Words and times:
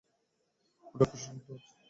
অনেক 0.85 0.93
কষ্টে 0.99 1.17
শুনতে 1.23 1.49
হচ্ছে। 1.53 1.73